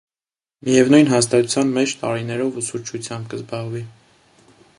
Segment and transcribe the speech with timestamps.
[0.69, 3.85] Միեւնոյն հաստատութեան մէջ տարիներով ուսուցչութեամբ կը զբաղի։